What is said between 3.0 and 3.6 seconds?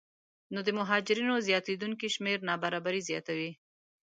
زیاتوي